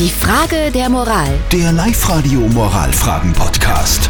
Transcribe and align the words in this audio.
Die 0.00 0.08
Frage 0.08 0.70
der 0.72 0.88
Moral. 0.88 1.28
Der 1.52 1.72
Live-Radio 1.72 2.40
Moralfragen-Podcast. 2.40 4.08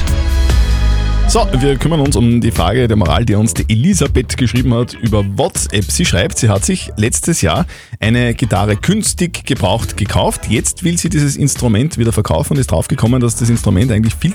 So, 1.26 1.44
wir 1.58 1.76
kümmern 1.78 1.98
uns 1.98 2.14
um 2.14 2.40
die 2.40 2.52
Frage 2.52 2.86
der 2.86 2.96
Moral, 2.96 3.24
die 3.24 3.34
uns 3.34 3.54
die 3.54 3.64
Elisabeth 3.68 4.36
geschrieben 4.36 4.72
hat 4.72 4.94
über 4.94 5.24
WhatsApp. 5.36 5.90
Sie 5.90 6.04
schreibt, 6.04 6.38
sie 6.38 6.48
hat 6.48 6.64
sich 6.64 6.92
letztes 6.96 7.42
Jahr 7.42 7.66
eine 7.98 8.34
Gitarre 8.34 8.76
günstig 8.76 9.44
gebraucht 9.44 9.96
gekauft. 9.96 10.46
Jetzt 10.48 10.84
will 10.84 10.96
sie 10.96 11.08
dieses 11.08 11.34
Instrument 11.36 11.98
wieder 11.98 12.12
verkaufen 12.12 12.52
und 12.52 12.60
ist 12.60 12.70
draufgekommen, 12.70 13.20
dass 13.20 13.34
das 13.34 13.50
Instrument 13.50 13.90
eigentlich 13.90 14.14
viel 14.14 14.34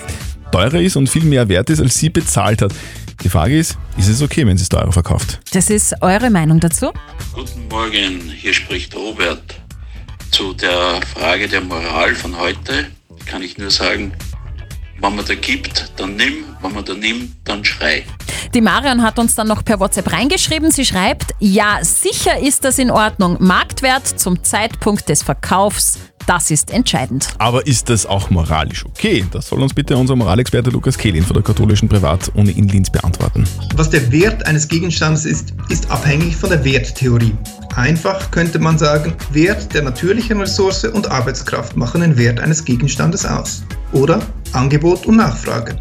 teurer 0.51 0.81
ist 0.81 0.97
und 0.97 1.07
viel 1.07 1.23
mehr 1.23 1.47
wert 1.47 1.69
ist, 1.69 1.79
als 1.79 1.97
sie 1.97 2.09
bezahlt 2.09 2.63
hat. 2.63 2.73
Die 3.23 3.29
Frage 3.29 3.57
ist, 3.57 3.77
ist 3.97 4.09
es 4.09 4.21
okay, 4.21 4.45
wenn 4.45 4.57
sie 4.57 4.63
es 4.63 4.69
teurer 4.69 4.91
verkauft? 4.91 5.39
Das 5.53 5.69
ist 5.69 5.95
eure 6.01 6.29
Meinung 6.29 6.59
dazu? 6.59 6.91
Guten 7.33 7.69
Morgen, 7.69 8.29
hier 8.41 8.53
spricht 8.53 8.93
Robert. 8.93 9.64
Zu 10.35 10.53
der 10.53 10.99
Frage 11.13 11.47
der 11.47 11.61
Moral 11.61 12.13
von 12.13 12.37
heute 12.37 12.87
kann 13.25 13.41
ich 13.41 13.57
nur 13.57 13.71
sagen, 13.71 14.11
wenn 14.99 15.15
man 15.15 15.25
da 15.25 15.33
gibt, 15.33 15.93
dann 15.95 16.17
nimm, 16.17 16.43
wenn 16.61 16.73
man 16.73 16.83
da 16.83 16.93
nimmt, 16.93 17.31
dann 17.45 17.63
schrei. 17.63 18.03
Die 18.53 18.59
Marion 18.59 19.01
hat 19.01 19.17
uns 19.17 19.35
dann 19.35 19.47
noch 19.47 19.63
per 19.63 19.79
WhatsApp 19.79 20.11
reingeschrieben. 20.11 20.71
Sie 20.71 20.83
schreibt, 20.83 21.33
ja, 21.39 21.77
sicher 21.83 22.37
ist 22.37 22.65
das 22.65 22.79
in 22.79 22.91
Ordnung. 22.91 23.37
Marktwert 23.39 24.07
zum 24.19 24.43
Zeitpunkt 24.43 25.07
des 25.07 25.23
Verkaufs, 25.23 25.99
das 26.27 26.51
ist 26.51 26.69
entscheidend. 26.69 27.29
Aber 27.37 27.65
ist 27.65 27.89
das 27.89 28.05
auch 28.05 28.29
moralisch 28.29 28.85
okay? 28.85 29.25
Das 29.31 29.47
soll 29.47 29.61
uns 29.61 29.73
bitte 29.73 29.95
unser 29.95 30.17
Moralexperte 30.17 30.69
Lukas 30.69 30.97
Kehlin 30.97 31.23
von 31.23 31.35
der 31.35 31.43
katholischen 31.43 31.87
Privatuni 31.87 32.51
in 32.51 32.67
Linz 32.67 32.89
beantworten. 32.89 33.47
Was 33.75 33.89
der 33.89 34.11
Wert 34.11 34.45
eines 34.45 34.67
Gegenstandes 34.67 35.23
ist, 35.23 35.53
ist 35.69 35.89
abhängig 35.89 36.35
von 36.35 36.49
der 36.49 36.65
Werttheorie. 36.65 37.33
Einfach 37.75 38.31
könnte 38.31 38.57
man 38.57 38.77
sagen, 38.77 39.13
Wert 39.31 39.73
der 39.73 39.83
natürlichen 39.83 40.39
Ressource 40.39 40.85
und 40.85 41.11
Arbeitskraft 41.11 41.75
machen 41.75 42.01
den 42.01 42.17
Wert 42.17 42.39
eines 42.39 42.63
Gegenstandes 42.63 43.25
aus. 43.25 43.63
Oder 43.91 44.19
Angebot 44.53 45.05
und 45.05 45.17
Nachfrage. 45.17 45.75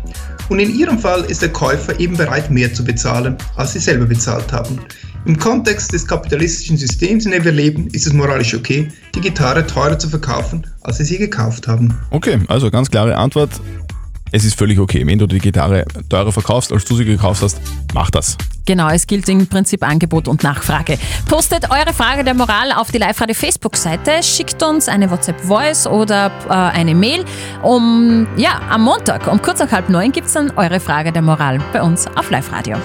Und 0.49 0.59
in 0.59 0.75
ihrem 0.75 0.99
Fall 0.99 1.23
ist 1.25 1.41
der 1.41 1.53
Käufer 1.53 1.99
eben 2.01 2.17
bereit, 2.17 2.51
mehr 2.51 2.75
zu 2.75 2.85
bezahlen, 2.85 3.37
als 3.57 3.73
sie 3.73 3.79
selber 3.79 4.07
bezahlt 4.07 4.53
haben. 4.53 4.81
Im 5.25 5.39
Kontext 5.39 5.93
des 5.93 6.07
kapitalistischen 6.07 6.77
Systems, 6.77 7.25
in 7.25 7.33
dem 7.33 7.45
wir 7.45 7.53
leben, 7.53 7.87
ist 7.93 8.07
es 8.07 8.13
moralisch 8.13 8.55
okay, 8.55 8.91
die 9.15 9.21
Gitarre 9.21 9.67
teurer 9.67 9.99
zu 9.99 10.09
verkaufen, 10.09 10.67
als 10.83 10.99
sie 10.99 11.05
sie 11.05 11.17
gekauft 11.17 11.67
haben. 11.67 11.97
Okay, 12.11 12.41
also 12.49 12.71
ganz 12.71 12.91
klare 12.91 13.17
Antwort. 13.17 13.51
Es 14.35 14.45
ist 14.45 14.59
völlig 14.59 14.81
okay. 14.81 15.07
Wenn 15.07 15.17
du 15.17 15.29
die 15.29 15.39
Gitarre 15.39 15.85
teurer 16.09 16.33
verkaufst, 16.33 16.73
als 16.73 16.85
du 16.85 16.97
sie 16.97 17.05
gekauft 17.05 17.41
hast, 17.41 17.61
mach 17.95 18.11
das. 18.11 18.37
Genau, 18.67 18.89
es 18.89 19.07
gilt 19.07 19.29
im 19.29 19.47
Prinzip 19.47 19.85
Angebot 19.85 20.27
und 20.27 20.43
Nachfrage. 20.43 20.99
Postet 21.29 21.71
eure 21.71 21.93
Frage 21.93 22.25
der 22.25 22.35
Moral 22.35 22.73
auf 22.73 22.91
die 22.91 22.99
Live-Radio 22.99 23.37
Facebook-Seite, 23.37 24.25
schickt 24.25 24.61
uns 24.65 24.89
eine 24.89 25.09
WhatsApp-Voice 25.09 25.87
oder 25.87 26.33
äh, 26.49 26.53
eine 26.53 26.97
Mail. 26.97 27.25
Um, 27.63 28.27
ja, 28.37 28.61
am 28.71 28.83
Montag 28.83 29.31
um 29.31 29.41
kurz 29.41 29.61
nach 29.61 29.71
halb 29.71 29.89
neun 29.89 30.11
gibt 30.11 30.27
es 30.27 30.33
dann 30.33 30.51
eure 30.57 30.81
Frage 30.81 31.13
der 31.13 31.23
Moral 31.23 31.61
bei 31.73 31.81
uns 31.81 32.09
auf 32.17 32.29
Live-Radio. 32.29 32.77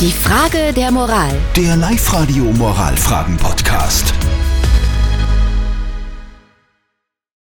Die 0.00 0.10
Frage 0.10 0.72
der 0.74 0.90
Moral. 0.90 1.30
Der 1.54 1.76
Live-Radio 1.76 2.46
Moralfragen-Podcast. 2.46 4.14